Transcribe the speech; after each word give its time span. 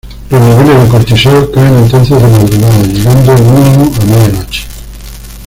Los 0.31 0.41
niveles 0.41 0.81
de 0.81 0.89
cortisol 0.89 1.51
caen 1.51 1.77
entonces 1.77 2.19
de 2.19 2.27
madrugada, 2.27 2.81
llegando 2.87 3.33
al 3.33 3.43
mínimo 3.43 3.91
a 4.01 4.05
media 4.05 4.29
noche. 4.31 4.63